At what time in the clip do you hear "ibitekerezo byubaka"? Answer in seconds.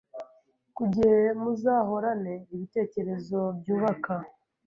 2.53-4.13